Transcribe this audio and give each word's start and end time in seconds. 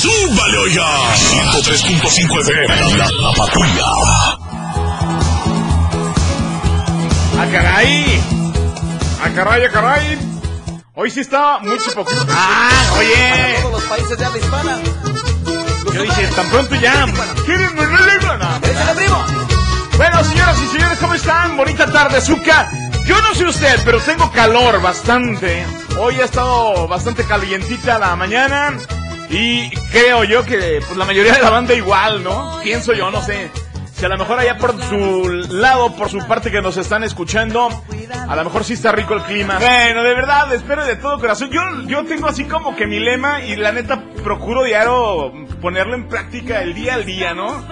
¡Súbale, 0.00 0.56
oiga! 0.56 1.14
103.5 1.14 2.40
FM, 2.40 2.96
La 2.96 3.06
Tapatía. 3.06 3.84
¡Ah, 7.38 7.46
caray! 7.52 8.22
¡Ah, 9.22 9.30
caray, 9.34 9.64
ah, 9.66 9.70
caray! 9.70 10.18
Hoy 10.94 11.10
sí 11.10 11.20
está 11.20 11.58
muy 11.58 11.76
poquito. 11.76 12.26
¡Ah, 12.30 12.70
oye! 12.96 13.58
todos 13.60 13.72
los 13.72 13.82
países 13.82 14.16
de 14.16 14.24
habla 14.24 14.38
hispana. 14.38 14.78
Yo 15.92 16.02
dije, 16.02 16.26
tan 16.28 16.48
pronto 16.48 16.74
ya. 16.76 17.06
¿Quieren? 17.44 17.68
¡Échale, 17.78 18.94
primo! 18.94 19.24
Bueno, 19.98 20.24
señoras 20.24 20.62
y 20.62 20.66
señores, 20.68 20.98
¿cómo 20.98 21.12
están? 21.12 21.58
Bonita 21.58 21.92
tarde, 21.92 22.16
azúcar. 22.16 22.70
Yo 23.04 23.20
no 23.20 23.34
sé 23.34 23.44
usted, 23.44 23.78
pero 23.84 24.00
tengo 24.00 24.32
calor 24.32 24.80
bastante. 24.80 25.66
Hoy 25.98 26.14
ha 26.22 26.24
estado 26.24 26.88
bastante 26.88 27.24
calientita 27.24 27.98
la 27.98 28.16
mañana. 28.16 28.78
Y 29.30 29.70
creo 29.92 30.24
yo 30.24 30.44
que 30.44 30.80
pues, 30.84 30.96
la 30.96 31.04
mayoría 31.04 31.34
de 31.34 31.40
la 31.40 31.50
banda 31.50 31.74
igual, 31.74 32.22
¿no? 32.22 32.60
Pienso 32.62 32.92
yo, 32.92 33.10
no 33.10 33.22
sé. 33.22 33.50
Si 33.94 34.04
a 34.06 34.08
lo 34.08 34.16
mejor 34.16 34.38
allá 34.38 34.56
por 34.56 34.82
su 34.82 35.28
lado, 35.50 35.94
por 35.94 36.08
su 36.08 36.26
parte 36.26 36.50
que 36.50 36.62
nos 36.62 36.78
están 36.78 37.04
escuchando, 37.04 37.68
a 38.28 38.34
lo 38.34 38.44
mejor 38.44 38.64
sí 38.64 38.72
está 38.72 38.92
rico 38.92 39.12
el 39.14 39.22
clima. 39.22 39.58
Bueno, 39.58 40.02
de 40.02 40.14
verdad, 40.14 40.52
espero 40.54 40.86
de 40.86 40.96
todo 40.96 41.20
corazón. 41.20 41.50
Yo, 41.50 41.60
yo 41.86 42.04
tengo 42.06 42.26
así 42.26 42.44
como 42.44 42.74
que 42.74 42.86
mi 42.86 42.98
lema 42.98 43.42
y 43.42 43.56
la 43.56 43.72
neta 43.72 44.02
procuro 44.24 44.64
diario 44.64 45.32
ponerlo 45.60 45.94
en 45.94 46.08
práctica 46.08 46.62
el 46.62 46.72
día 46.72 46.94
al 46.94 47.04
día, 47.04 47.34
¿no? 47.34 47.62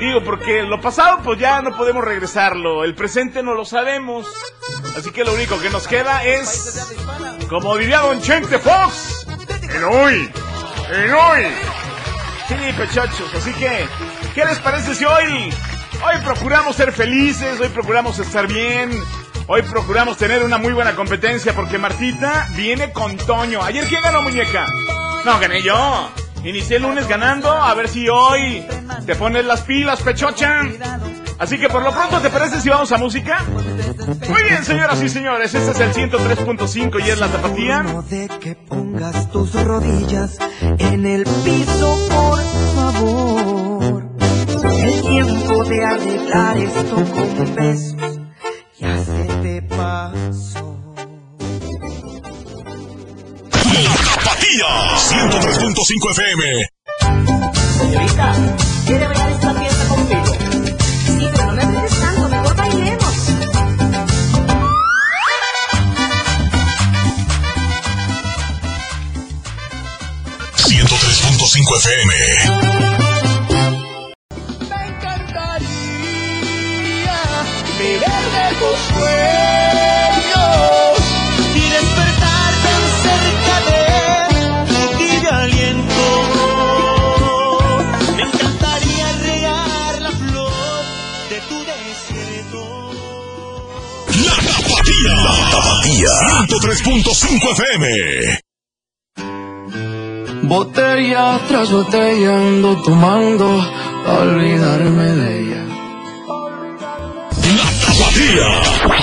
Digo, 0.00 0.22
porque 0.24 0.62
lo 0.62 0.80
pasado 0.80 1.20
pues 1.22 1.38
ya 1.38 1.60
no 1.60 1.76
podemos 1.76 2.04
regresarlo, 2.04 2.84
el 2.84 2.94
presente 2.94 3.42
no 3.42 3.54
lo 3.54 3.64
sabemos. 3.64 4.26
Así 4.96 5.10
que 5.10 5.24
lo 5.24 5.34
único 5.34 5.60
que 5.60 5.70
nos 5.70 5.86
queda 5.86 6.24
es, 6.24 6.96
como 7.48 7.76
diría 7.76 8.00
Don 8.00 8.20
Chente 8.20 8.58
Fox, 8.58 9.26
el 9.74 9.84
hoy, 9.84 10.30
el 10.90 11.12
hoy. 11.12 11.44
Sí, 12.48 12.54
pechachos, 12.76 13.34
así 13.34 13.52
que, 13.52 13.86
¿qué 14.34 14.44
les 14.44 14.58
parece 14.60 14.94
si 14.94 15.04
hoy, 15.04 15.50
hoy 16.02 16.16
procuramos 16.24 16.76
ser 16.76 16.92
felices, 16.92 17.60
hoy 17.60 17.68
procuramos 17.68 18.18
estar 18.18 18.46
bien, 18.46 18.90
hoy 19.46 19.62
procuramos 19.62 20.16
tener 20.16 20.42
una 20.42 20.56
muy 20.56 20.72
buena 20.72 20.96
competencia 20.96 21.54
porque 21.54 21.76
Martita 21.76 22.48
viene 22.54 22.92
con 22.92 23.16
Toño. 23.18 23.62
¿Ayer 23.62 23.86
quién 23.86 24.02
ganó, 24.02 24.22
muñeca? 24.22 24.66
No, 25.24 25.38
gané 25.38 25.62
yo. 25.62 26.10
Inicié 26.44 26.76
el 26.76 26.84
lunes 26.84 27.06
ganando, 27.06 27.50
a 27.50 27.74
ver 27.74 27.88
si 27.88 28.08
hoy 28.08 28.66
te 29.04 29.14
pones 29.16 29.44
las 29.44 29.62
pilas, 29.62 30.00
pechocha. 30.00 30.62
Así 31.38 31.58
que 31.58 31.68
por 31.68 31.82
lo 31.82 31.92
pronto, 31.92 32.20
¿te 32.20 32.30
parece 32.30 32.60
si 32.60 32.68
vamos 32.68 32.90
a 32.90 32.98
música? 32.98 33.44
Muy 34.28 34.42
bien, 34.42 34.64
señoras 34.64 35.00
y 35.02 35.08
señores, 35.08 35.54
este 35.54 35.70
es 35.70 35.80
el 35.80 36.10
103.5 36.10 37.06
y 37.06 37.10
es 37.10 37.18
la 37.18 37.28
tapatía. 37.28 37.82
No 37.82 38.02
de 38.02 38.28
que 38.40 38.56
pongas 38.56 39.30
tus 39.30 39.52
rodillas 39.54 40.36
en 40.60 41.06
el 41.06 41.24
piso, 41.24 41.98
por 42.10 42.42
favor. 42.74 44.08
El 44.82 45.02
tiempo 45.02 45.64
de 45.64 45.84
arreglar 45.84 46.56
esto 46.56 46.94
con 46.94 47.54
besos 47.54 48.18
ya 48.78 49.04
se 49.04 49.24
te 49.42 49.62
pasó. 49.62 50.78
La 53.84 53.94
Tapatía. 54.14 54.66
103.5 54.96 56.10
FM. 56.10 56.68
Señorita, 57.78 58.34
¿quiere 58.86 59.06
bailar 59.06 59.30
esta 59.30 59.52
FM. 71.76 72.12
Me 74.68 74.80
encantaría 74.86 75.68
beber 77.78 78.24
de 78.34 78.46
tus 78.58 78.78
sueños 78.88 80.36
y 81.54 81.56
despertar 81.70 82.52
tan 82.64 82.82
cerca 83.04 83.56
de 83.68 83.80
ti 84.96 85.10
de 85.20 85.28
aliento. 85.28 86.06
Me 88.16 88.22
encantaría 88.22 89.08
regar 89.20 89.92
la 90.00 90.10
flor 90.10 90.82
de 91.28 91.38
tu 91.48 91.58
desierto. 91.70 92.60
La 94.24 94.36
Tapatía. 94.36 95.12
La 95.22 95.34
Tapatía. 95.50 96.12
103.5 96.48 97.52
FM. 97.52 98.37
Botella 100.48 101.38
tras 101.46 101.70
botella 101.70 102.38
ando 102.38 102.80
tomando 102.82 103.46
a 104.06 104.12
olvidarme 104.22 105.04
de 105.04 105.40
ella. 105.40 105.62
La 107.58 107.68
Tapatía. 107.84 108.48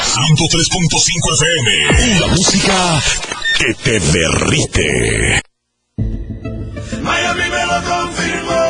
103.5 0.02 1.34
FM. 1.34 1.70
La 2.20 2.28
música 2.28 2.74
que 3.60 3.74
te 3.76 4.00
derrite. 4.00 5.42
Miami 7.04 7.48
me 7.56 7.66
lo 7.72 7.80
confirmó. 7.94 8.64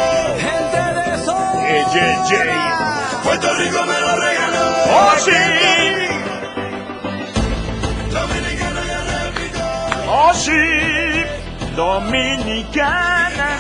Gente 0.46 0.80
de 1.00 1.24
sol. 1.24 1.64
Eh, 1.70 1.86
yeah, 1.94 2.30
yeah. 2.30 3.22
Puerto 3.24 3.54
Rico 3.54 3.86
me 3.86 4.00
lo 4.02 4.12
regaló. 4.20 4.66
¡Oh, 4.98 5.14
sí! 5.24 5.42
Dominicana 8.12 8.82
ya 8.86 9.00
repito. 9.24 9.64
¡Oh, 10.10 10.34
sí! 10.34 11.15
Dominicana. 11.76 13.60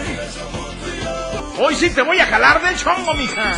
Hoy 1.59 1.75
sí 1.75 1.89
te 1.89 2.01
voy 2.01 2.19
a 2.19 2.25
jalar 2.25 2.61
de 2.61 2.75
chongo, 2.75 3.13
mija. 3.13 3.53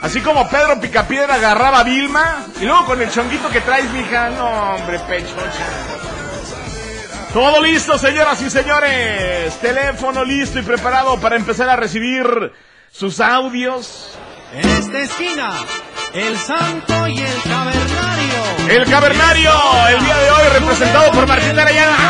Así 0.00 0.20
como 0.20 0.48
Pedro 0.48 0.80
Picapiedra 0.80 1.34
agarraba 1.34 1.80
a 1.80 1.84
Vilma. 1.84 2.44
Y 2.60 2.64
luego 2.64 2.86
con 2.86 3.02
el 3.02 3.10
chonguito 3.10 3.48
que 3.50 3.60
traes, 3.60 3.90
mija. 3.90 4.30
No, 4.30 4.74
hombre, 4.74 4.98
pechocha. 5.00 5.66
Todo 7.32 7.62
listo, 7.62 7.98
señoras 7.98 8.40
y 8.42 8.50
señores. 8.50 9.54
Teléfono 9.60 10.24
listo 10.24 10.58
y 10.58 10.62
preparado 10.62 11.18
para 11.18 11.36
empezar 11.36 11.68
a 11.68 11.76
recibir 11.76 12.24
sus 12.90 13.20
audios. 13.20 14.16
En 14.52 14.66
esta 14.66 14.98
esquina, 15.00 15.52
el 16.14 16.38
santo 16.38 17.06
y 17.06 17.18
el 17.18 17.42
cavernario. 17.42 18.70
El 18.70 18.90
cavernario, 18.90 19.52
el 19.90 20.04
día 20.04 20.16
de 20.16 20.30
hoy 20.30 20.48
representado 20.58 21.12
por 21.12 21.26
Martín 21.26 21.58
Arayana. 21.58 22.07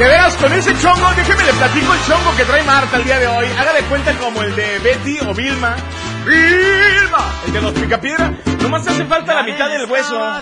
De 0.00 0.08
veras, 0.08 0.34
con 0.36 0.50
ese 0.54 0.74
chongo, 0.78 1.12
déjeme 1.14 1.44
le 1.44 1.52
platico 1.52 1.92
el 1.92 2.00
chongo 2.06 2.34
que 2.34 2.46
trae 2.46 2.62
Marta 2.62 2.96
el 2.96 3.04
día 3.04 3.18
de 3.18 3.26
hoy. 3.26 3.46
Haga 3.58 3.74
de 3.74 3.82
cuenta 3.82 4.14
como 4.14 4.40
el 4.40 4.56
de 4.56 4.78
Betty 4.78 5.18
o 5.28 5.34
Vilma. 5.34 5.76
¡Vilma! 6.24 7.32
El 7.44 7.52
de 7.52 7.60
los 7.60 7.72
picapiedra. 7.74 8.32
Nomás 8.62 8.82
te 8.82 8.92
hace 8.92 9.04
falta 9.04 9.34
la 9.34 9.42
mitad 9.42 9.68
del 9.68 9.84
hueso. 9.84 10.40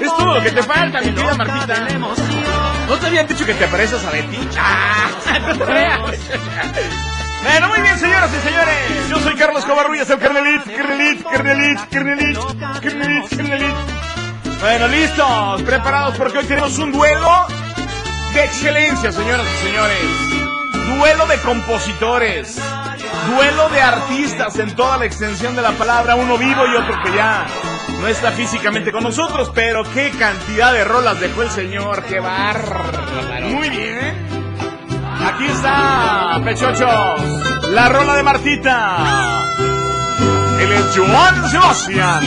Es 0.00 0.16
todo 0.16 0.36
lo 0.36 0.42
que 0.42 0.52
te 0.52 0.62
falta, 0.62 1.02
mi 1.02 1.12
querida 1.12 1.34
Martita. 1.34 1.86
¿No 2.88 2.96
te 2.96 3.06
habían 3.06 3.26
dicho 3.26 3.44
que 3.44 3.52
te 3.52 3.66
pareces 3.68 4.02
a 4.02 4.10
Betty? 4.10 4.38
¡Ah! 4.58 5.10
Bueno, 7.42 7.68
muy 7.68 7.82
bien, 7.82 7.98
señoras 7.98 8.30
y 8.32 8.48
señores. 8.48 9.08
Yo 9.10 9.20
soy 9.20 9.34
Carlos 9.34 9.66
Covarrubias, 9.66 10.08
el 10.08 10.18
Carnelit, 10.18 10.62
Carnelit, 10.64 11.22
Carnelit, 11.24 11.78
Carnelit, 11.90 12.38
Carnelit, 12.80 13.36
Carnelit. 13.36 13.74
Bueno, 14.62 14.88
listos, 14.88 15.62
preparados 15.62 16.16
porque 16.16 16.38
hoy 16.38 16.46
tenemos 16.46 16.78
un 16.78 16.90
duelo 16.90 17.46
de 18.34 18.44
excelencia, 18.44 19.12
señoras 19.12 19.46
y 19.46 19.66
señores. 19.66 19.98
Duelo 20.98 21.26
de 21.26 21.38
compositores. 21.38 22.60
Duelo 23.28 23.68
de 23.68 23.80
artistas 23.80 24.58
en 24.58 24.74
toda 24.74 24.98
la 24.98 25.04
extensión 25.06 25.54
de 25.54 25.62
la 25.62 25.70
palabra, 25.72 26.16
uno 26.16 26.36
vivo 26.36 26.66
y 26.66 26.74
otro 26.74 27.00
que 27.02 27.14
ya 27.14 27.46
no 28.00 28.08
está 28.08 28.32
físicamente 28.32 28.90
con 28.90 29.04
nosotros, 29.04 29.52
pero 29.54 29.84
qué 29.94 30.10
cantidad 30.10 30.72
de 30.72 30.84
rolas 30.84 31.20
dejó 31.20 31.42
el 31.42 31.50
señor, 31.50 32.02
qué 32.04 32.18
bárbaro. 32.18 33.48
Muy 33.48 33.70
bien. 33.70 34.26
Aquí 35.24 35.46
está, 35.46 36.40
pechochos, 36.44 37.70
la 37.70 37.88
rola 37.88 38.16
de 38.16 38.22
Martita. 38.24 39.44
Él 40.60 40.72
es 40.72 40.96
Joan 40.96 41.50
Sebastián. 41.50 42.24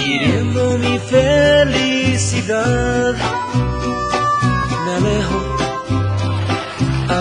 Mi 0.80 1.00
felicidad, 1.00 2.54
me 4.86 4.94
alejo 4.96 5.47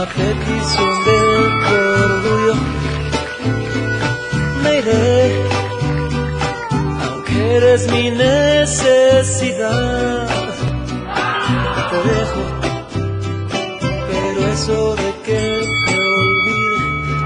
a 0.06 0.14
petición 0.14 1.04
del 1.04 1.24
orgullo. 2.04 2.54
Me 4.62 4.78
iré, 4.78 5.42
aunque 7.08 7.56
eres 7.56 7.90
mi 7.90 8.10
necesidad. 8.10 9.76
Te 11.90 11.98
dejo, 12.08 12.42
pero 14.08 14.40
eso 14.52 14.78
de 14.96 15.10
que 15.24 15.40
te 15.86 15.94
olvide. 15.94 16.76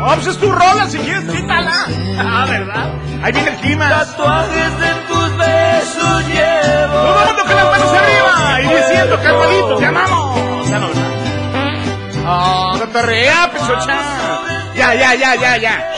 Oh, 0.03 0.15
pues 0.15 0.27
es 0.27 0.39
tu 0.39 0.51
rola, 0.51 0.89
si 0.89 0.99
quieres, 0.99 1.25
quítala. 1.25 1.87
Ah, 2.19 2.47
¿verdad? 2.49 2.95
Ahí 3.23 3.33
viene 3.33 3.51
el 3.51 3.57
clima. 3.57 3.89
Tatuajes 3.89 4.79
de 4.81 5.00
cotorrea, 13.11 13.51
pechocha. 13.51 14.75
Ya, 14.75 14.95
ya, 14.95 15.15
ya, 15.15 15.35
ya, 15.37 15.57
ya. 15.57 15.95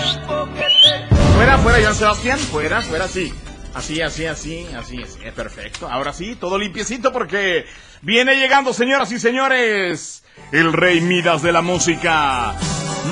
Fuera, 1.35 1.59
fuera, 1.59 1.79
Joan 1.83 1.95
Sebastián. 1.95 2.39
Fuera, 2.39 2.81
fuera, 2.83 3.09
sí. 3.09 3.33
Así, 3.75 4.01
así, 4.03 4.27
así, 4.27 4.67
así 4.79 5.01
es. 5.01 5.19
Eh, 5.23 5.33
perfecto. 5.35 5.89
Ahora 5.91 6.13
sí, 6.13 6.37
todo 6.37 6.59
limpiecito 6.59 7.13
porque 7.13 7.65
viene 8.03 8.37
llegando, 8.37 8.73
señoras 8.73 9.11
y 9.13 9.19
señores, 9.19 10.25
el 10.53 10.73
rey 10.73 11.01
Midas 11.01 11.43
de 11.43 11.53
la 11.53 11.63
música. 11.63 12.55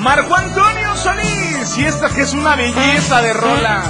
Marco 0.01 0.35
Antonio 0.35 0.95
Solís. 0.95 1.77
Y 1.77 1.85
esta 1.85 2.09
que 2.09 2.21
es 2.21 2.33
una 2.33 2.55
belleza 2.55 3.21
de 3.21 3.33
rola. 3.33 3.83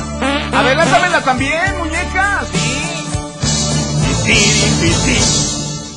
Adelántamela 0.53 1.21
también, 1.21 1.77
muñeca. 1.77 2.41
Sí. 2.51 2.81
Sí, 4.25 4.35
sí, 4.35 4.93
sí. 4.93 5.51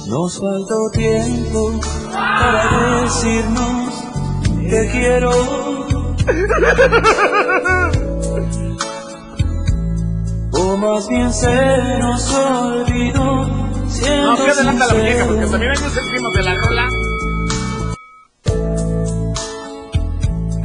Nos 0.08 0.38
faltó 0.38 0.90
tiempo 0.90 1.81
para 2.12 3.00
decirnos 3.02 3.94
te 4.75 4.91
quiero. 4.91 5.31
O 10.53 10.76
más 10.76 11.09
bien 11.09 11.32
se 11.32 11.99
nos 11.99 12.35
olvidó. 12.35 13.65
Siendo 13.88 14.32
No, 14.32 14.44
que 14.44 14.50
adelanta 14.50 14.87
la 14.87 14.94
muñeca 14.94 15.25
porque 15.26 15.47
también 15.47 15.73
hay 15.73 15.79
unos 15.79 16.12
ritmos 16.12 16.35
de 16.35 16.43
la 16.43 16.55
rola. 16.55 16.88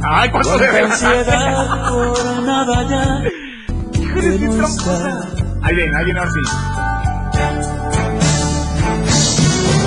Ay, 0.02 0.30
cuánto 0.30 0.58
de 0.58 0.66
ansiedad 0.80 1.88
por 1.88 2.42
nada 2.42 2.82
ya 2.88 3.22
Híjole, 4.00 4.38
qué 4.38 4.48
tramposa. 4.48 5.28
Ahí 5.62 5.74
viene, 5.76 5.96
ahí 5.96 6.04
viene 6.04 6.20
ahora 6.20 6.32
sí. 6.32 6.40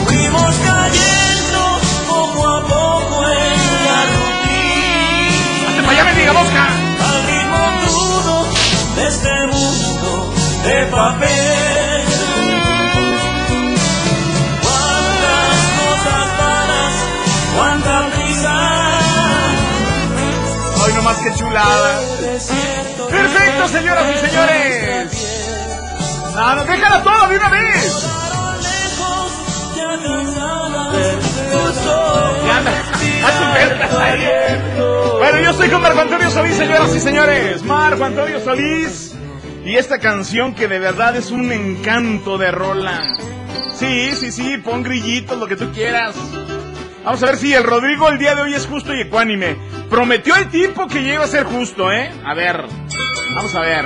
Fuimos 0.05 0.55
cayendo 0.65 1.12
diga, 6.23 6.33
Mosca! 6.33 6.67
al 7.05 7.23
ritmo 7.27 7.59
crudo 7.83 8.47
de 8.95 9.07
este 9.07 9.47
mundo 9.47 10.33
de 10.63 10.85
papel. 10.85 12.05
Cuántas 14.61 15.57
cosas 15.79 16.25
vanas, 16.39 16.93
cuánta 17.55 17.93
prisa. 18.15 18.55
Hoy 20.83 20.93
nomás 20.93 21.17
que 21.17 21.33
chulada. 21.35 21.99
Perfecto, 23.09 23.67
señoras 23.67 24.05
y 24.15 24.27
señores. 24.27 25.07
No, 26.35 26.65
déjala 26.65 27.03
toda 27.03 27.27
de 27.27 27.37
una 27.37 27.49
vez. 27.49 28.22
A 33.23 34.03
ahí. 34.03 34.27
Bueno, 35.17 35.39
yo 35.39 35.49
estoy 35.51 35.69
con 35.69 35.81
Marco 35.81 36.01
Antonio 36.01 36.29
Solís, 36.29 36.55
señoras 36.55 36.95
y 36.95 36.99
señores. 36.99 37.63
Marco 37.63 38.03
Antonio 38.03 38.39
Solís. 38.39 39.15
Y 39.65 39.77
esta 39.77 39.99
canción 39.99 40.55
que 40.55 40.67
de 40.67 40.79
verdad 40.79 41.15
es 41.15 41.31
un 41.31 41.51
encanto 41.51 42.37
de 42.37 42.51
rola. 42.51 43.01
Sí, 43.75 44.11
sí, 44.11 44.31
sí, 44.31 44.57
pon 44.57 44.83
grillitos, 44.83 45.37
lo 45.37 45.47
que 45.47 45.55
tú 45.55 45.71
quieras. 45.71 46.15
Vamos 47.03 47.21
a 47.23 47.25
ver 47.27 47.37
si 47.37 47.53
el 47.53 47.63
Rodrigo 47.63 48.09
el 48.09 48.17
día 48.17 48.35
de 48.35 48.41
hoy 48.41 48.53
es 48.53 48.65
justo 48.65 48.93
y 48.93 49.01
ecuánime. 49.01 49.57
Prometió 49.89 50.35
el 50.35 50.49
tipo 50.49 50.87
que 50.87 51.03
llega 51.03 51.23
a 51.23 51.27
ser 51.27 51.43
justo, 51.43 51.91
¿eh? 51.91 52.11
A 52.25 52.33
ver, 52.33 52.65
vamos 53.35 53.55
a 53.55 53.61
ver. 53.61 53.85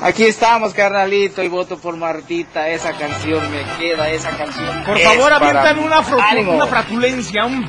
Aquí 0.00 0.24
estamos, 0.24 0.74
carnalito, 0.74 1.42
y 1.42 1.48
voto 1.48 1.76
por 1.78 1.96
Martita. 1.96 2.68
Esa 2.68 2.92
canción 2.92 3.50
me 3.50 3.64
queda, 3.78 4.08
esa 4.10 4.30
canción. 4.30 4.84
Por 4.84 4.98
favor, 4.98 5.32
avientan 5.32 5.78
una, 5.80 6.00
una 6.00 6.66
fratulencia, 6.66 7.44
un... 7.44 7.68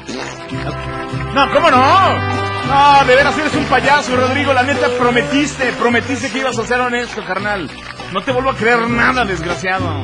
No, 1.34 1.52
¿cómo 1.52 1.72
no? 1.72 2.40
No, 2.68 3.06
de 3.06 3.16
veras 3.16 3.36
eres 3.38 3.56
un 3.56 3.66
payaso, 3.66 4.16
Rodrigo. 4.16 4.54
La 4.54 4.62
neta, 4.62 4.90
prometiste, 4.98 5.72
prometiste 5.74 6.30
que 6.30 6.40
ibas 6.40 6.58
a 6.60 6.68
ser 6.68 6.80
honesto, 6.80 7.24
carnal. 7.26 7.70
No 8.12 8.22
te 8.22 8.32
vuelvo 8.32 8.52
a 8.52 8.56
creer 8.56 8.88
nada, 8.88 9.26
desgraciado. 9.26 10.04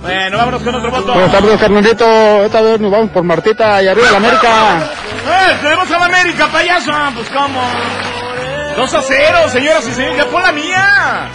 Bueno, 0.00 0.38
vámonos 0.38 0.62
con 0.62 0.74
otro 0.74 0.90
voto. 0.90 1.12
Buenas 1.12 1.32
tardes, 1.32 1.60
carnalito. 1.60 2.44
Esta 2.44 2.62
vez 2.62 2.80
nos 2.80 2.90
vamos 2.90 3.10
por 3.10 3.24
Martita 3.24 3.82
y 3.82 3.88
arriba 3.88 4.10
la 4.10 4.16
América. 4.16 4.78
¡Eh! 5.28 5.56
¡Tenemos 5.60 5.90
a 5.90 5.98
la 5.98 6.06
América, 6.06 6.46
payaso! 6.46 6.92
Pues, 7.14 7.28
¿cómo? 7.28 7.60
2 8.76 8.94
a 8.94 9.02
0, 9.02 9.38
señoras 9.50 9.88
y 9.88 9.92
señores. 9.92 10.18
¡Ya 10.18 10.26
pon 10.30 10.42
la 10.42 10.52
mía! 10.52 11.30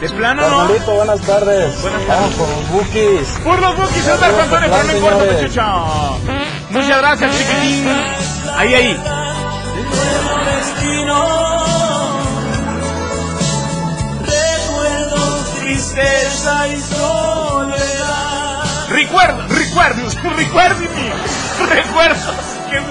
De 0.00 0.08
plano, 0.10 0.48
¿no? 0.48 0.58
Carnalito, 0.58 0.94
buenas 0.94 1.20
tardes. 1.22 1.82
Buenas 1.82 2.06
Vamos 2.06 2.34
por 2.34 2.48
los 2.48 2.68
Bookies. 2.70 3.28
Por 3.44 3.60
los 3.60 3.76
bookies, 3.76 4.06
el 4.06 4.18
Marco 4.18 4.40
Antonio, 4.40 4.68
pero 4.70 4.84
no 4.84 4.92
importa, 4.92 5.24
muchacho. 5.32 6.18
Muchas 6.70 6.98
gracias, 6.98 7.36
chiquitín. 7.36 7.88
Ahí, 8.56 8.74
ahí. 8.74 9.00
Recuerdos, 14.22 15.54
tristeza 15.60 16.68
y 16.68 16.80
soledad. 16.80 18.64
Recuerdos, 18.88 19.48
recuerdos, 19.50 20.14
recuérdeme. 20.36 21.12
Recuerdos, 21.68 22.34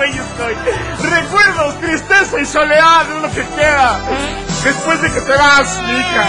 estoy. 0.08 0.56
Recuerdos, 1.10 1.80
tristeza 1.80 2.40
y 2.40 2.46
soledad 2.46 3.02
es 3.02 3.22
lo 3.22 3.30
que 3.32 3.56
queda. 3.56 4.00
Después 4.64 5.02
de 5.02 5.12
que 5.12 5.22
te 5.22 5.32
vas, 5.32 5.82
mi 5.84 6.00
hija. 6.00 6.26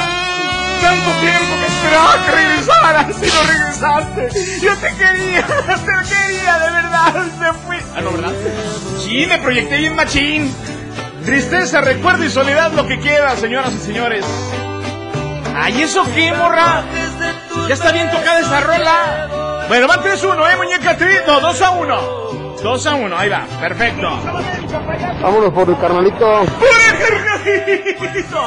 Tanto 0.81 1.11
tiempo 1.21 1.57
que 1.61 1.67
esperaba 1.67 2.25
que 2.25 2.33
regresaras 2.33 3.17
y 3.23 3.27
no 3.27 3.43
regresaste. 3.53 4.61
Yo 4.61 4.77
te 4.77 4.95
quería, 4.95 5.47
te 5.67 6.09
quería, 6.09 6.59
de 6.59 6.71
verdad. 6.71 7.15
Se 7.39 7.53
fue. 7.67 7.79
Ah, 7.97 8.01
no, 8.01 8.13
¿verdad? 8.13 8.33
Sí, 8.99 9.27
me 9.27 9.39
proyecté 9.39 9.77
bien 9.77 9.95
machín. 9.95 10.55
Tristeza, 11.25 11.81
recuerdo 11.83 12.25
y 12.25 12.31
soledad 12.31 12.73
lo 12.73 12.87
que 12.87 12.99
queda, 12.99 13.37
señoras 13.37 13.73
y 13.75 13.79
señores. 13.79 14.25
Ay, 15.55 15.83
¿eso 15.83 16.05
qué, 16.15 16.33
morra? 16.33 16.83
Ya 17.69 17.75
está 17.75 17.93
bien 17.93 18.11
tocada 18.11 18.41
esa 18.41 18.61
rola. 18.61 19.67
Bueno, 19.69 19.87
van 19.87 20.01
3-1, 20.01 20.53
¿eh, 20.53 20.57
muñeca? 20.57 20.97
No, 21.27 21.41
2 21.41 21.63
a 22.61 22.61
1. 22.61 22.62
2 22.62 22.87
a 22.87 22.95
1, 22.95 23.19
ahí 23.19 23.29
va, 23.29 23.45
perfecto. 23.61 24.09
Vámonos 25.23 25.53
por 25.53 25.69
el 25.69 25.79
carnalito. 25.79 26.45
¡Pura 26.59 26.99
carnalito! 26.99 28.41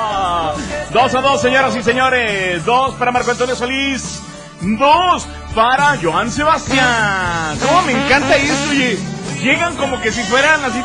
2 0.92 1.16
a 1.16 1.22
2, 1.22 1.42
señoras 1.42 1.76
y 1.76 1.84
señores. 1.84 2.66
2 2.66 2.96
para 2.96 3.12
Marco 3.12 3.32
Antonio 3.32 3.56
Solís. 3.56 4.22
2 4.62 5.28
para 5.56 5.98
Joan 6.02 6.32
Sebastián. 6.32 7.58
¿Cómo 7.60 7.82
me 7.84 7.92
encanta 7.92 8.36
esto? 8.36 8.70
Oye, 8.70 8.98
llegan 9.42 9.76
como 9.76 10.02
que 10.02 10.12
si 10.12 10.22
fueran 10.24 10.64
así. 10.64 10.82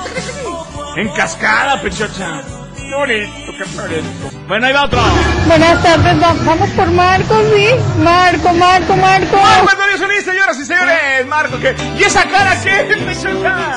En 0.97 1.09
cascada, 1.11 1.81
pechocha. 1.81 2.43
Bonito, 2.97 3.53
qué 3.57 3.65
bonito. 3.81 4.39
Bueno, 4.49 4.67
ahí 4.67 4.73
va 4.73 4.85
otro. 4.85 5.01
Buenas 5.47 5.83
tardes, 5.83 6.23
va- 6.23 6.35
vamos 6.45 6.71
por 6.71 6.91
Marco, 6.91 7.35
sí. 7.55 7.69
Marco, 7.99 8.53
Marco, 8.55 8.97
Marco. 8.97 9.37
Marco 9.37 9.71
Antonio 9.71 9.99
Solís, 9.99 10.25
señoras 10.25 10.59
y 10.59 10.65
señores. 10.65 11.27
Marco, 11.27 11.59
¿qué? 11.61 11.75
¿Y 11.99 12.03
esa 12.05 12.25
cara 12.25 12.57
qué, 12.63 12.97
pechocha? 13.07 13.77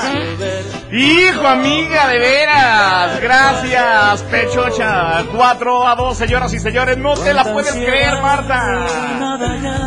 Hijo, 0.92 1.46
amiga, 1.46 2.08
de 2.08 2.18
veras. 2.18 3.20
Gracias, 3.20 4.22
pechocha. 4.24 5.24
4 5.34 5.86
a 5.88 5.94
2, 5.94 6.16
señoras 6.18 6.52
y 6.54 6.58
señores. 6.58 6.96
No 6.98 7.14
te 7.14 7.32
la 7.34 7.44
puedes 7.44 7.72
creer, 7.72 8.20
Marta. 8.22 8.86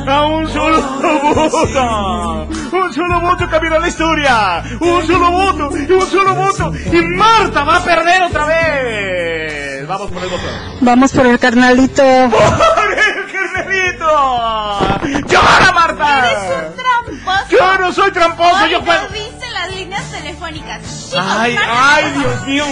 A 0.08 0.25
un 0.27 0.48
solo 0.51 0.82
voto. 0.82 2.48
Un 2.72 2.93
solo 2.93 3.22
voto 3.22 3.50
cambiará 3.50 3.79
la 3.79 3.88
historia. 3.88 4.63
Un 4.79 5.05
solo 5.07 5.31
voto. 5.31 5.69
Y 5.77 5.91
un 5.91 6.07
solo 6.07 6.36
voto. 6.36 6.72
Y 6.91 7.01
Marta 7.15 7.63
va 7.63 7.77
a 7.77 7.84
perder 7.84 8.24
otra 8.24 8.45
vez. 8.45 9.88
Vamos 9.88 10.12
por 10.12 10.24
el 10.24 10.29
voto. 10.29 10.43
Vamos 10.81 11.12
por 11.12 11.25
el 11.27 11.39
carnalito. 11.39 12.03
¡Por 12.29 12.91
el 12.93 13.31
carnalito! 13.31 15.27
¡Llora, 15.27 15.72
Marta! 15.74 16.31
Eres 16.31 16.67
un 16.69 16.75
tramposo. 16.75 17.45
Yo 17.51 17.77
no 17.77 17.93
soy 17.93 18.12
tramposo, 18.12 18.65
yo 18.67 18.79
Hoy 18.79 18.86
puedo. 18.86 19.07
perdiste 19.07 19.50
las 19.51 19.72
líneas 19.75 20.12
telefónicas. 20.12 20.81
Chicos, 21.10 21.25
Ay, 21.39 21.57
ay, 21.69 22.13
Dios 22.17 22.48
mío. 22.48 22.65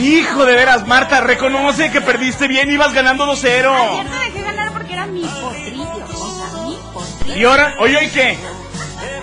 Hijo 0.00 0.44
de 0.44 0.54
veras, 0.54 0.86
Marta, 0.86 1.20
reconoce 1.22 1.90
que 1.90 2.00
perdiste 2.00 2.46
bien, 2.46 2.70
ibas 2.70 2.92
ganando 2.92 3.26
2-0. 3.26 3.42
Ayer 3.74 4.06
te 4.06 4.18
dejé 4.24 4.42
ganar 4.42 4.70
porque 4.72 4.92
era 4.92 5.06
mi 5.06 5.22
potrillo. 5.22 5.82
O 6.14 6.36
sea, 6.36 6.66
mi 6.66 6.78
potrillo. 6.92 7.36
¿Y 7.38 7.44
ahora? 7.44 7.74
¿Oye, 7.80 8.04
¿y 8.04 8.08
qué? 8.10 8.38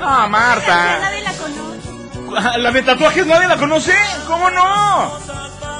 Ah, 0.07 0.21
Ya 0.23 0.27
Marta. 0.27 0.99
nadie 1.01 1.21
la 1.23 1.31
conoce. 1.33 2.59
¿La 2.59 2.71
de 2.71 2.81
tatuajes 2.83 3.25
nadie 3.25 3.47
la 3.47 3.57
conoce? 3.57 3.93
¿Cómo 4.27 4.49
no? 4.51 5.11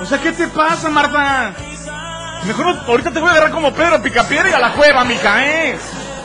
O 0.01 0.05
sea, 0.05 0.17
¿qué 0.19 0.31
te 0.31 0.47
pasa, 0.47 0.89
Marta? 0.89 1.53
Mejor 2.45 2.65
no- 2.65 2.81
ahorita 2.87 3.11
te 3.11 3.19
voy 3.19 3.29
a 3.29 3.31
agarrar 3.33 3.51
como 3.51 3.73
Pedro 3.73 4.01
Picapiedra 4.01 4.49
y 4.49 4.53
a 4.53 4.59
la 4.59 4.71
cueva, 4.73 5.03
mica, 5.03 5.45
¿eh? 5.45 5.77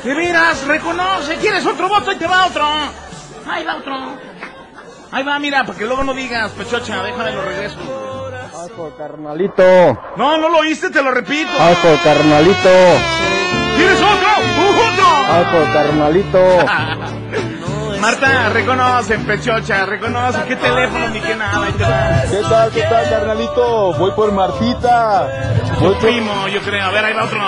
De 0.05 0.15
veras, 0.15 0.65
reconoce. 0.67 1.37
¿Quieres 1.37 1.65
otro 1.67 1.89
voto? 1.89 2.11
Ahí 2.11 2.17
te 2.17 2.27
va 2.27 2.47
otro. 2.47 2.67
Ahí 3.51 3.65
va 3.65 3.77
otro. 3.77 3.97
Ahí 5.13 5.23
va, 5.25 5.39
mira, 5.39 5.65
para 5.65 5.79
que 5.79 5.85
luego 5.87 6.05
no 6.05 6.15
digas, 6.15 6.51
pechocha, 6.53 7.03
déjame 7.03 7.33
lo 7.33 7.43
regreso. 7.43 7.79
Por 8.77 8.97
carnalito. 8.97 9.63
No, 10.17 10.37
no 10.39 10.49
lo 10.49 10.59
oíste, 10.59 10.91
te 10.91 11.03
lo 11.03 11.11
repito. 11.11 11.51
Por 11.83 12.01
carnalito. 12.03 12.71
¿Quieres 13.77 13.99
otro? 14.01 14.29
¡Uh, 14.59 14.71
otro! 14.93 15.51
Por 15.53 15.73
carnalito. 15.73 16.39
Marta, 18.01 18.49
reconocen, 18.49 19.27
pechocha, 19.27 19.85
reconocen 19.85 20.43
qué 20.49 20.57
teléfono 20.57 21.09
ni 21.11 21.21
qué 21.21 21.35
nada. 21.37 22.25
¿Qué 22.31 22.41
tal, 22.49 22.71
qué 22.73 22.83
tal, 22.83 23.11
carnalito? 23.11 23.93
Voy 23.95 24.11
por 24.13 24.33
Martita. 24.33 25.29
Voy 25.81 25.95
Tu 25.95 26.01
primo, 26.01 26.49
yo 26.49 26.61
creo. 26.63 26.85
A 26.87 26.91
ver, 26.91 27.05
ahí 27.05 27.13
va 27.13 27.25
otro. 27.25 27.41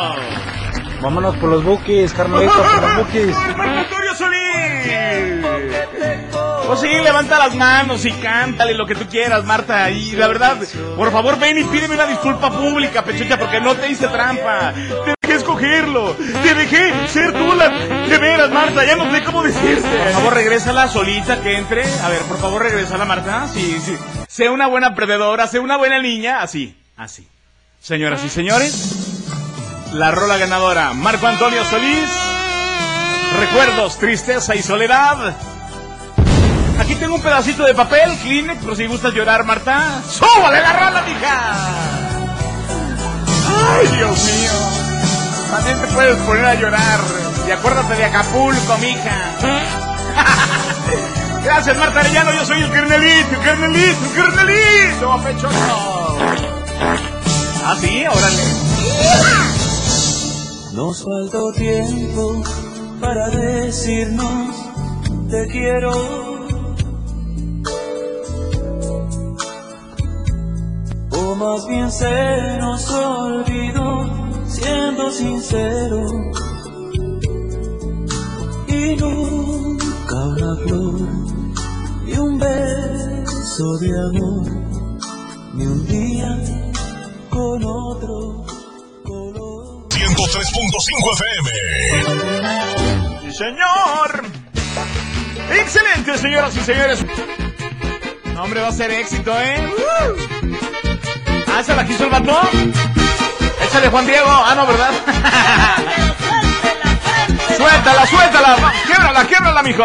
Vámonos 1.00 1.37
por 1.37 1.49
los 1.50 1.64
buques, 1.64 2.12
carnalito, 2.12 2.52
por 2.52 2.82
los 2.82 2.97
buques. 2.97 3.37
¡Marco 3.56 3.78
Antonio 3.78 4.14
Solís! 4.14 5.47
Pues 6.66 6.80
sí, 6.80 6.88
levanta 6.88 7.38
las 7.38 7.54
manos 7.54 8.04
y 8.04 8.12
cántale 8.12 8.75
lo 8.75 8.87
que 8.87 8.94
tú 8.94 9.06
quieras, 9.06 9.44
Marta. 9.44 9.90
Y 9.90 10.12
la 10.12 10.28
verdad, 10.28 10.59
por 10.97 11.11
favor, 11.11 11.38
ven 11.38 11.59
y 11.59 11.64
pídeme 11.64 11.94
una 11.94 12.06
disculpa 12.06 12.50
pública, 12.50 13.02
pechucha, 13.02 13.38
porque 13.38 13.61
no 13.61 13.75
te 13.75 13.90
hice 13.90 14.06
trampa. 14.09 14.73
Escogerlo. 15.34 16.14
Te 16.14 16.54
dejé 16.54 17.08
ser 17.08 17.32
tú 17.32 17.54
la... 17.54 17.68
De 17.68 18.18
veras, 18.18 18.50
Marta, 18.50 18.84
ya 18.84 18.96
no 18.96 19.10
sé 19.10 19.22
cómo 19.24 19.42
decirte. 19.42 19.88
Por 19.88 20.12
favor, 20.12 20.34
regrésala 20.34 20.88
solita, 20.88 21.40
que 21.40 21.56
entre. 21.56 21.82
A 22.02 22.08
ver, 22.08 22.22
por 22.22 22.38
favor, 22.38 22.62
regrésala, 22.62 23.04
Marta. 23.04 23.48
Sí, 23.52 23.80
sí. 23.84 23.96
Sé 24.28 24.48
una 24.48 24.66
buena 24.66 24.94
perdedora, 24.94 25.46
sé 25.46 25.58
una 25.58 25.76
buena 25.76 26.00
niña. 26.00 26.42
Así, 26.42 26.76
así. 26.96 27.26
Señoras 27.80 28.22
y 28.24 28.28
señores, 28.28 29.88
la 29.92 30.12
rola 30.12 30.36
ganadora, 30.36 30.92
Marco 30.92 31.26
Antonio 31.26 31.64
Solís. 31.64 32.08
Recuerdos, 33.40 33.98
tristeza 33.98 34.54
y 34.54 34.62
soledad. 34.62 35.34
Aquí 36.78 36.94
tengo 36.94 37.16
un 37.16 37.22
pedacito 37.22 37.64
de 37.64 37.74
papel, 37.74 38.16
Kleenex, 38.22 38.64
por 38.64 38.76
si 38.76 38.86
gustas 38.86 39.12
llorar, 39.14 39.44
Marta. 39.44 40.02
¡Súbale 40.08 40.60
la 40.60 40.72
rola, 40.72 41.02
mija! 41.02 41.54
¡Ay, 43.74 43.86
Dios 43.96 44.24
mío! 44.24 44.81
También 45.52 45.80
te 45.80 45.87
puedes 45.87 46.16
poner 46.23 46.44
a 46.44 46.54
llorar. 46.54 46.99
Y 47.47 47.50
acuérdate 47.52 47.94
de 47.94 48.04
Acapulco, 48.06 48.76
mija. 48.80 49.37
Gracias, 51.44 51.76
Marta 51.76 52.00
Arellano. 52.00 52.32
Yo 52.32 52.44
soy 52.44 52.62
el 52.62 52.73
carnelito, 52.73 53.30
el 53.30 53.40
carnelito, 53.42 54.04
el 54.04 54.14
carnelito, 54.35 55.23
pechoso. 55.23 56.18
Ah, 57.64 57.76
sí, 57.80 58.04
órale. 58.06 58.42
Nos 60.73 61.04
faltó 61.04 61.52
tiempo 61.52 62.42
para 63.00 63.28
decirnos 63.28 64.62
te 65.32 65.47
quiero. 65.47 65.92
O 71.11 71.35
más 71.37 71.66
bien 71.66 71.90
se 71.90 72.59
nos 72.59 72.90
olvidó, 72.90 74.04
siendo 74.62 75.11
sincero. 75.11 76.07
Y 78.69 78.97
nunca 78.97 80.14
una 80.14 80.57
flor, 80.64 81.00
ni 82.04 82.12
un 82.16 82.38
beso 82.38 83.78
de 83.81 83.88
amor, 83.88 84.47
ni 85.54 85.66
un 85.66 85.87
día 85.87 86.38
con 87.31 87.64
otro. 87.64 88.45
103.5 89.88 91.12
FM. 91.12 91.49
Sí, 93.23 93.31
señor. 93.37 94.09
Excelente, 95.50 96.19
señoras 96.19 96.57
y 96.57 96.61
señores. 96.61 97.04
No, 98.35 98.45
hombre, 98.45 98.61
va 98.61 98.69
a 98.69 98.73
ser 98.73 98.90
éxito, 98.90 99.33
¿eh? 99.38 99.69
Uh. 99.69 100.14
Ah, 101.49 101.62
¿se 101.62 101.75
la 101.76 101.87
quiso 101.87 102.04
el 102.04 102.11
vato? 102.11 102.40
Échale, 103.72 103.88
Juan 103.88 104.04
Diego. 104.06 104.28
Ah, 104.28 104.54
no, 104.54 104.66
¿verdad? 104.66 104.90
suéltala, 107.56 108.06
suéltala. 108.06 108.72
Quiebrala, 108.84 109.24
quiebrala, 109.24 109.62
mijo. 109.62 109.82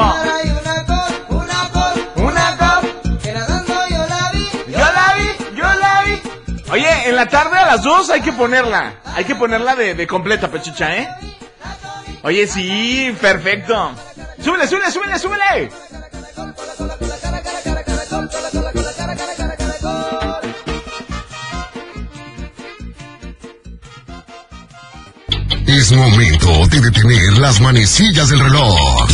Una 2.17 2.57
cop. 2.57 2.83
Yo 4.67 4.77
la 4.77 5.13
vi, 5.15 5.29
yo 5.55 5.73
la 5.73 6.03
vi. 6.03 6.21
Oye, 6.69 7.07
en 7.07 7.15
la 7.15 7.29
tarde 7.29 7.57
a 7.57 7.65
las 7.65 7.81
dos 7.83 8.09
hay 8.09 8.19
que 8.19 8.33
ponerla. 8.33 8.95
Hay 9.15 9.23
que 9.23 9.35
ponerla 9.35 9.73
de, 9.75 9.93
de 9.93 10.05
completa, 10.05 10.49
pechucha, 10.49 10.93
¿eh? 10.93 11.07
Oye, 12.23 12.45
sí, 12.45 13.15
perfecto. 13.21 13.91
Súbele, 14.43 14.67
súbele, 14.67 14.91
súbele, 14.91 15.17
súbele. 15.17 15.71
Es 25.77 25.91
momento 25.91 26.65
de 26.71 26.81
detener 26.81 27.37
las 27.37 27.61
manecillas 27.61 28.29
del 28.29 28.39
reloj. 28.39 29.07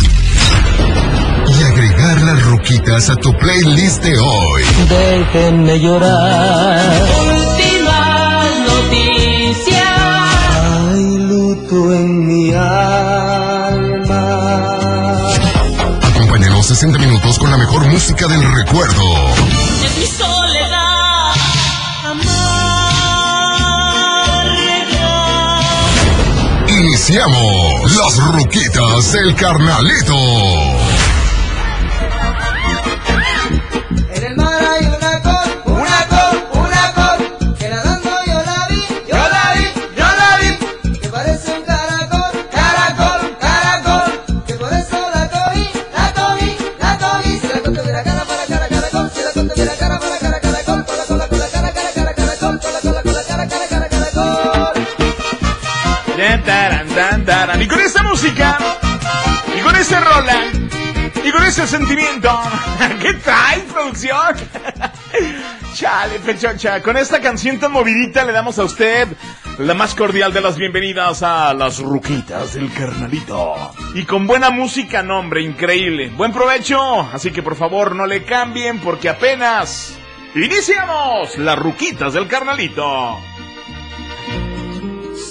Y 1.46 1.64
agregar 1.64 2.22
las 2.22 2.42
ruquitas 2.46 3.10
a 3.10 3.18
tu 3.18 3.34
playlist 3.34 4.02
de 4.02 4.18
hoy. 4.18 4.64
Déjenme 4.88 5.78
llorar. 5.82 7.04
Últimas 7.28 8.48
noticias. 8.66 9.84
Hay 10.88 11.18
luto 11.18 11.94
en 11.96 12.28
mi 12.28 12.54
alma. 12.54 14.14
Acompáñanos 16.02 16.66
60 16.68 16.98
minutos 16.98 17.40
con 17.40 17.52
la 17.52 17.58
mejor 17.58 17.86
música 17.88 18.26
del 18.26 18.42
recuerdo. 18.56 19.04
Iniciamos 27.14 27.96
las 27.96 28.28
ruquitas 28.32 29.12
del 29.12 29.36
carnalito. 29.36 30.73
Y 58.26 59.62
con 59.62 59.76
ese 59.76 60.00
rola, 60.00 60.46
y 61.26 61.30
con 61.30 61.44
ese 61.44 61.68
sentimiento, 61.68 62.30
¿qué 63.02 63.16
trae 63.16 63.60
producción? 63.64 64.38
Chale, 65.74 66.20
pechocha, 66.20 66.82
con 66.82 66.96
esta 66.96 67.20
canción 67.20 67.60
tan 67.60 67.74
movidita 67.74 68.24
le 68.24 68.32
damos 68.32 68.58
a 68.60 68.64
usted 68.64 69.10
la 69.58 69.74
más 69.74 69.94
cordial 69.94 70.32
de 70.32 70.40
las 70.40 70.58
bienvenidas 70.58 71.22
a 71.22 71.54
las 71.54 71.80
ruquitas 71.80 72.54
del 72.54 72.72
carnalito. 72.72 73.56
Y 73.94 74.04
con 74.04 74.26
buena 74.26 74.52
música, 74.52 75.04
nombre, 75.04 75.42
increíble. 75.42 76.10
Buen 76.16 76.32
provecho, 76.32 77.02
así 77.02 77.30
que 77.32 77.44
por 77.44 77.58
favor 77.58 77.94
no 77.94 78.06
le 78.06 78.24
cambien 78.24 78.80
porque 78.80 79.10
apenas 79.10 79.98
iniciamos 80.34 81.38
las 81.40 81.60
ruquitas 81.60 82.14
del 82.14 82.28
carnalito. 82.28 83.20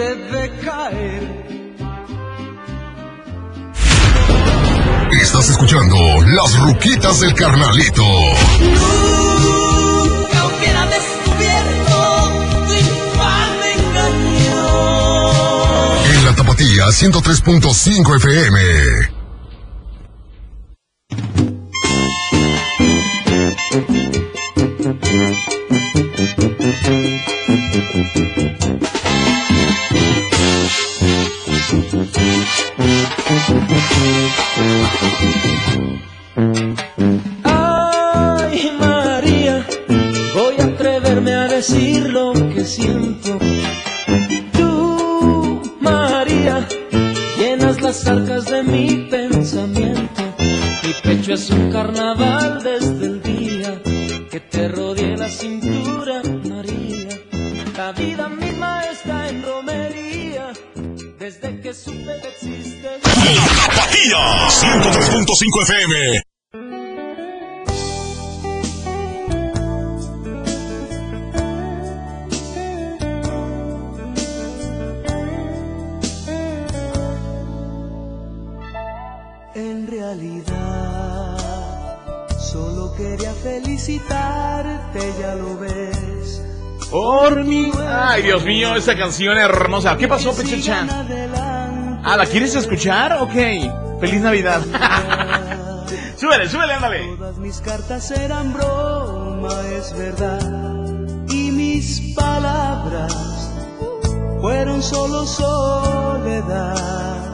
debe 0.00 0.50
caer. 0.64 1.22
Estás 5.20 5.50
escuchando 5.50 5.96
las 6.28 6.58
ruquitas 6.60 7.20
del 7.20 7.34
carnalito. 7.34 8.02
Nunca 9.62 10.46
hubiera 10.46 10.86
descubierto 10.86 11.98
tu 12.66 12.72
infame 12.72 13.72
engaño. 13.76 14.64
En 16.14 16.24
la 16.24 16.34
tapatía 16.34 16.86
103.5 16.86 18.16
FM. 18.16 19.09
Arcas 48.06 48.44
de 48.46 48.62
mi 48.62 49.08
pensamiento. 49.10 50.22
Mi 50.84 50.92
pecho 51.02 51.34
es 51.34 51.50
un 51.50 51.70
carnaval 51.72 52.62
desde 52.62 53.06
el 53.06 53.22
día 53.22 53.82
que 54.30 54.40
te 54.40 54.68
rodeé 54.68 55.16
la 55.16 55.28
cintura, 55.28 56.22
María. 56.48 57.08
La 57.76 57.92
vida 57.92 58.28
misma 58.28 58.82
está 58.90 59.28
en 59.28 59.42
romería 59.42 60.52
desde 61.18 61.60
que 61.60 61.74
supe 61.74 62.20
que 62.22 62.28
existes. 62.28 63.02
Tapatía 63.02 64.48
103.5 64.48 65.62
FM. 65.62 66.29
Felicitarte, 83.90 85.00
ya 85.20 85.34
lo 85.34 85.58
ves. 85.58 86.42
Por 86.90 87.44
mí. 87.44 87.70
Ay, 87.88 88.22
Dios 88.22 88.44
mío, 88.44 88.74
esa 88.76 88.96
canción 88.96 89.36
hermosa. 89.36 89.96
¿Qué 89.96 90.08
pasó, 90.08 90.34
Pechecha? 90.34 90.86
Ah, 92.02 92.16
¿la 92.16 92.26
quieres 92.26 92.54
escuchar? 92.54 93.18
Ok. 93.20 93.34
Feliz 94.00 94.20
Navidad. 94.20 94.60
súbele, 96.16 96.48
súbele, 96.48 96.74
ándale. 96.74 97.16
Todas 97.16 97.38
mis 97.38 97.60
cartas 97.60 98.10
eran 98.10 98.52
broma, 98.52 99.50
es 99.76 99.96
verdad. 99.96 100.40
Y 101.28 101.50
mis 101.50 102.14
palabras 102.14 103.14
fueron 104.40 104.82
solo 104.82 105.26
soledad. 105.26 107.29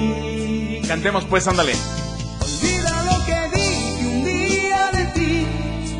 Ti. 0.00 0.80
Cantemos 0.88 1.24
pues, 1.24 1.46
ándale. 1.46 1.72
Olvida 2.40 3.04
lo 3.04 3.24
que 3.24 3.56
dije 3.56 4.06
un 4.06 4.24
día 4.24 4.90
de 4.92 5.04
ti. 5.06 5.46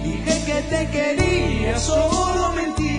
Dije 0.05 0.45
que 0.47 0.63
te 0.69 0.91
quería, 0.91 1.79
solo 1.79 2.53
mentí. 2.53 2.99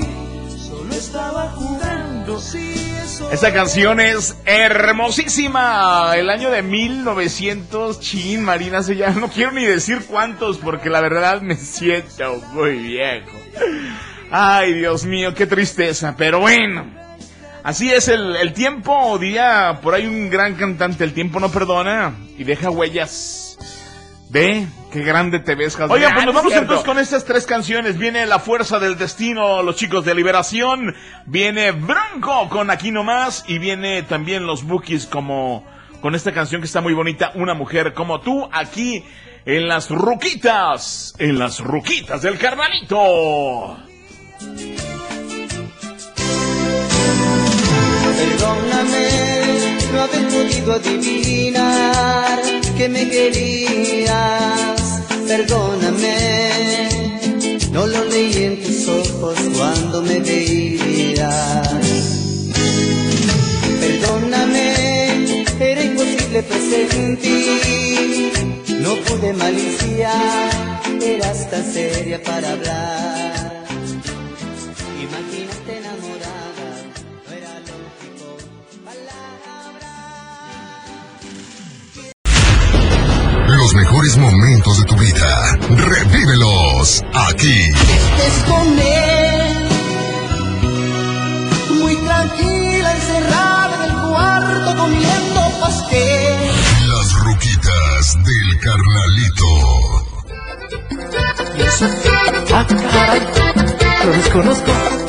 Solo 0.58 0.94
estaba 0.94 1.50
jugando, 1.50 2.40
sí, 2.40 2.74
eso. 3.04 3.30
Esta 3.32 3.54
canción 3.54 4.00
es 4.00 4.38
hermosísima. 4.46 6.14
El 6.16 6.30
año 6.30 6.50
de 6.50 6.62
1900, 6.62 8.00
chin, 8.00 8.44
Marina, 8.44 8.84
se 8.84 8.96
ya 8.96 9.10
no 9.12 9.28
quiero 9.28 9.52
ni 9.52 9.66
decir 9.66 10.06
cuántos 10.08 10.58
porque 10.58 10.90
la 10.90 11.02
verdad 11.02 11.42
me 11.42 11.56
siento 11.58 12.42
muy 12.54 12.78
viejo. 12.78 13.38
Ay, 14.32 14.74
Dios 14.74 15.04
mío, 15.04 15.34
qué 15.34 15.46
tristeza, 15.46 16.16
pero 16.18 16.40
bueno. 16.40 17.01
Así 17.64 17.92
es 17.92 18.08
el, 18.08 18.36
el 18.36 18.54
tiempo, 18.54 19.18
diría 19.20 19.80
por 19.84 19.94
ahí 19.94 20.08
un 20.08 20.30
gran 20.30 20.56
cantante, 20.56 21.04
el 21.04 21.14
tiempo 21.14 21.40
no 21.40 21.52
perdona 21.52 22.16
y 22.38 22.44
deja 22.44 22.70
huellas. 22.70 23.58
Ve, 24.32 24.66
qué 24.94 25.02
grande 25.02 25.40
te 25.40 25.56
ves, 25.56 25.76
Jasmine. 25.76 25.94
Oigan, 25.94 26.14
pues 26.14 26.26
nos 26.26 26.36
vamos 26.36 26.54
entonces 26.54 26.86
con 26.86 26.98
estas 26.98 27.26
tres 27.26 27.46
canciones. 27.46 27.98
Viene 27.98 28.26
La 28.26 28.40
Fuerza 28.40 28.80
del 28.80 28.98
Destino, 28.98 29.62
los 29.62 29.76
chicos 29.76 30.06
de 30.06 30.16
Liberación. 30.16 30.96
Viene 31.26 31.72
Bronco 31.72 32.48
con 32.48 32.70
Aquí 32.70 32.92
Nomás. 32.92 33.44
Y 33.50 33.58
viene 33.58 34.04
también 34.04 34.46
los 34.46 34.64
Bookies 34.64 35.06
como 35.06 35.66
con 36.00 36.16
esta 36.16 36.32
canción 36.32 36.62
que 36.62 36.68
está 36.68 36.80
muy 36.80 36.94
bonita, 36.94 37.34
Una 37.36 37.54
Mujer 37.54 37.94
como 37.94 38.22
tú, 38.22 38.48
aquí 38.54 39.04
en 39.46 39.68
las 39.68 39.90
Ruquitas. 39.90 41.14
En 41.20 41.38
las 41.38 41.60
Ruquitas 41.60 42.22
del 42.22 42.38
Carnalito. 42.38 43.78
Perdóname 48.22 49.08
no 49.92 50.02
haber 50.02 50.28
podido 50.28 50.74
adivinar 50.74 52.40
que 52.78 52.88
me 52.88 53.10
querías. 53.10 54.80
Perdóname, 55.28 56.90
no 57.72 57.88
lo 57.88 58.06
leí 58.06 58.44
en 58.44 58.64
tus 58.64 58.88
ojos 58.88 59.38
cuando 59.58 60.04
me 60.04 60.20
veías. 60.20 61.68
Perdóname, 63.80 65.44
era 65.60 65.84
imposible 65.84 66.44
presentir. 66.44 68.32
No 68.82 68.96
pude 68.98 69.34
maliciar, 69.34 70.82
eras 71.04 71.50
tan 71.50 71.74
seria 71.74 72.22
para 72.22 72.52
hablar. 72.52 73.31
Mejores 84.02 84.18
momentos 84.18 84.80
de 84.80 84.86
tu 84.86 84.96
vida. 84.96 85.58
Revívelos 85.70 87.04
aquí. 87.14 87.72
estés 87.72 88.44
con 88.48 88.80
él. 88.80 89.70
Muy 91.80 91.96
tranquila, 91.98 92.96
encerrada 92.96 93.76
en 93.76 93.92
el 93.92 93.98
cuarto 94.02 94.78
comiendo 94.78 95.60
pastel. 95.60 96.52
Las 96.88 97.14
ruquitas 97.24 98.18
del 98.24 98.60
carnalito. 98.60 99.50
Ah, 102.54 102.66
caray, 102.92 103.22
lo 104.06 104.12
desconozco. 104.14 105.01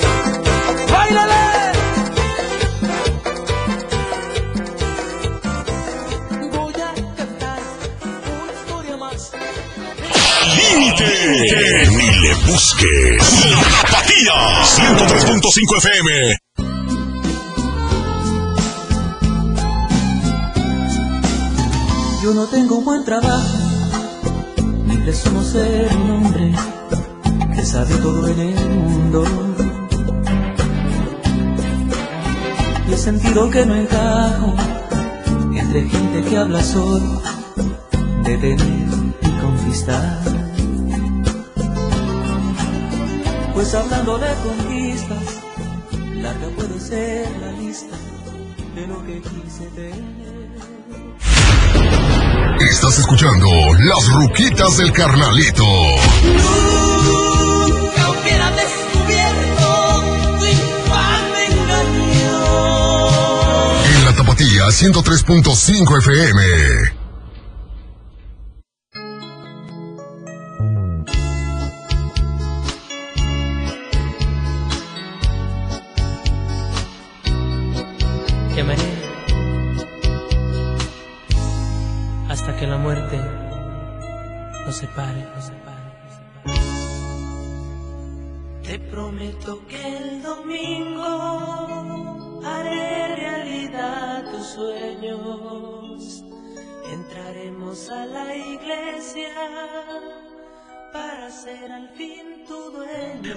Límite. 10.73 11.87
Ni 11.91 12.11
le 12.21 12.35
busques. 12.47 13.45
La 13.51 13.61
Tapatía 13.83 14.63
103.5 14.63 15.77
FM. 15.79 16.39
Yo 22.23 22.35
no 22.35 22.47
tengo 22.47 22.77
un 22.77 22.85
buen 22.85 23.05
trabajo, 23.05 23.59
ni 24.87 24.97
presumo 24.99 25.43
ser 25.43 25.95
un 25.97 26.11
hombre 26.11 26.55
que 27.55 27.65
sabe 27.65 27.95
todo 27.97 28.29
en 28.29 28.41
el 28.41 28.69
mundo. 28.71 29.25
Y 32.89 32.93
he 32.93 32.97
sentido 32.97 33.51
que 33.51 33.67
no 33.67 33.75
encajo 33.75 34.55
entre 35.55 35.89
gente 35.89 36.23
que 36.29 36.37
habla 36.37 36.63
solo 36.63 37.21
de 38.25 38.37
tener 38.39 38.61
y 39.23 39.31
conquistar. 39.41 40.32
Pues 43.55 43.75
hablando 43.75 44.19
de 44.19 44.29
conquistas, 44.43 45.41
larga 46.15 46.49
puede 46.57 46.81
ser 46.81 47.29
la 47.41 47.53
lista 47.53 47.97
de 48.75 48.87
lo 48.87 49.05
que 49.05 49.21
quise 49.21 49.67
tener. 49.75 50.23
Estás 52.61 52.99
escuchando 52.99 53.49
Las 53.81 54.09
ruquitas 54.13 54.77
del 54.79 54.93
carnalito. 54.93 55.65
Nunca 57.65 58.11
hubiera 58.11 58.51
descubierto 58.53 60.03
tu 60.39 60.45
infame 60.47 61.47
engaño. 61.51 62.39
En 63.97 64.05
la 64.05 64.13
Tapatía 64.17 64.67
103.5 64.67 65.99
FM. 65.99 67.02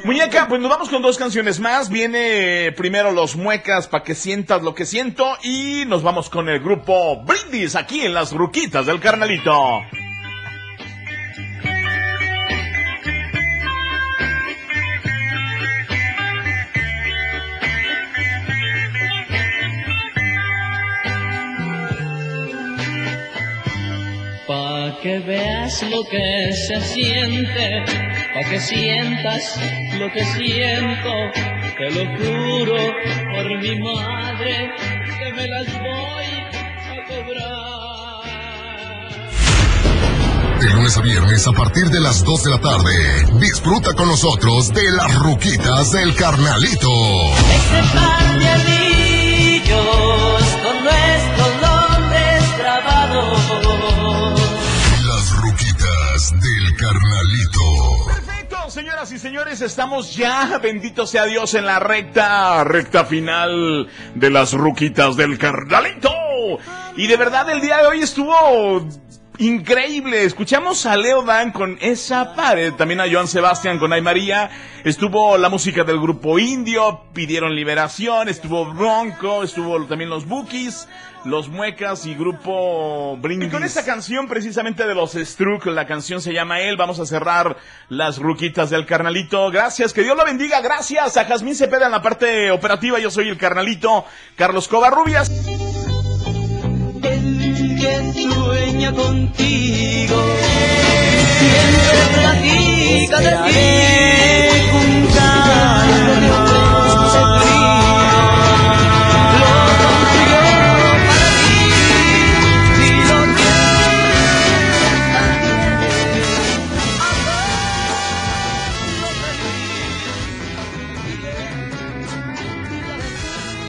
Muñeca, 0.03 0.47
pues 0.47 0.61
nos 0.61 0.69
vamos 0.69 0.89
con 0.89 1.01
dos 1.01 1.17
canciones 1.17 1.59
más. 1.59 1.89
Viene 1.89 2.71
primero 2.75 3.11
Los 3.11 3.35
Muecas 3.35 3.87
para 3.87 4.03
que 4.03 4.15
sientas 4.15 4.61
lo 4.61 4.73
que 4.73 4.85
siento 4.85 5.37
y 5.43 5.83
nos 5.87 6.03
vamos 6.03 6.29
con 6.29 6.49
el 6.49 6.59
grupo 6.59 7.23
Brindis 7.23 7.75
aquí 7.75 8.01
en 8.01 8.13
las 8.13 8.31
Ruquitas 8.31 8.85
del 8.85 8.99
Carnalito. 8.99 9.81
Pa' 24.47 24.99
que 25.01 25.19
veas 25.19 25.81
lo 25.89 26.03
que 26.05 26.53
se 26.53 26.79
siente, 26.81 27.83
pa' 28.35 28.43
que 28.49 28.59
sientas 28.59 29.57
lo 29.97 30.11
que 30.11 30.25
siento, 30.25 31.11
te 31.77 31.89
lo 31.91 32.05
juro 32.17 32.75
por 33.31 33.45
mi 33.61 33.79
madre 33.79 34.73
que 35.19 35.33
me 35.33 35.47
las 35.47 35.65
voy 35.79 36.25
a 36.91 36.97
cobrar. 37.07 38.25
De 40.59 40.69
lunes 40.73 40.97
a 40.97 41.01
viernes 41.01 41.47
a 41.47 41.53
partir 41.53 41.85
de 41.85 42.01
las 42.01 42.25
2 42.25 42.43
de 42.43 42.49
la 42.51 42.59
tarde, 42.59 42.93
disfruta 43.39 43.93
con 43.93 44.09
nosotros 44.09 44.73
de 44.73 44.91
las 44.91 45.15
ruquitas 45.15 45.93
del 45.93 46.13
carnalito. 46.15 46.89
Ese 47.31 47.81
par 47.95 48.39
de 48.39 48.55
con 50.65 50.83
nuestros 50.83 51.34
señoras 59.05 59.11
y 59.11 59.19
señores, 59.19 59.61
estamos 59.61 60.15
ya, 60.15 60.57
bendito 60.57 61.05
sea 61.05 61.25
Dios, 61.25 61.53
en 61.53 61.65
la 61.65 61.79
recta, 61.79 62.63
recta 62.63 63.05
final 63.05 63.87
de 64.15 64.29
las 64.29 64.53
ruquitas 64.53 65.15
del 65.15 65.37
carnalito. 65.37 66.11
Y 66.95 67.05
de 67.07 67.17
verdad 67.17 67.49
el 67.49 67.61
día 67.61 67.77
de 67.77 67.87
hoy 67.87 68.01
estuvo 68.01 68.87
increíble. 69.37 70.23
Escuchamos 70.23 70.85
a 70.85 70.97
Leo 70.97 71.21
Dan 71.23 71.51
con 71.51 71.77
esa 71.81 72.35
pared, 72.35 72.73
también 72.73 73.01
a 73.01 73.11
Joan 73.11 73.27
Sebastián 73.27 73.77
con 73.77 73.93
Ay 73.93 74.01
María. 74.01 74.49
Estuvo 74.83 75.37
la 75.37 75.49
música 75.49 75.83
del 75.83 75.99
grupo 75.99 76.39
Indio, 76.39 77.01
pidieron 77.13 77.55
liberación, 77.55 78.29
estuvo 78.29 78.73
Bronco, 78.73 79.43
estuvo 79.43 79.83
también 79.85 80.09
los 80.09 80.25
Bookies, 80.25 80.87
los 81.25 81.49
Muecas 81.49 82.05
y 82.05 82.13
grupo 82.13 83.17
Brindis. 83.17 83.49
Y 83.49 83.51
con 83.51 83.63
esta 83.63 83.83
canción 83.83 84.27
precisamente 84.27 84.85
de 84.85 84.95
los 84.95 85.13
Struck, 85.13 85.65
la 85.67 85.85
canción 85.85 86.21
se 86.21 86.33
llama 86.33 86.61
Él, 86.61 86.77
vamos 86.77 86.99
a 86.99 87.05
cerrar 87.05 87.57
las 87.89 88.19
ruquitas 88.19 88.69
del 88.69 88.85
carnalito. 88.85 89.49
Gracias, 89.51 89.93
que 89.93 90.03
Dios 90.03 90.15
lo 90.15 90.23
bendiga, 90.23 90.61
gracias 90.61 91.17
a 91.17 91.25
Jazmín 91.25 91.55
Cepeda 91.55 91.87
en 91.87 91.91
la 91.91 92.01
parte 92.01 92.51
operativa, 92.51 92.99
yo 92.99 93.09
soy 93.09 93.29
el 93.29 93.37
carnalito, 93.37 94.05
Carlos 94.35 94.67
Covarrubias. 94.67 95.29
El 97.01 97.77
que 97.79 98.13
sueña 98.13 98.91
contigo 98.93 100.15
siempre 101.39 102.21
platica 102.21 103.19
de 103.19 103.51
ti. 103.51 103.65